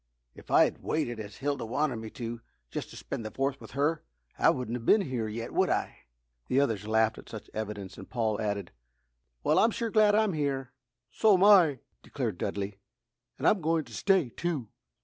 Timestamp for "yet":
5.27-5.53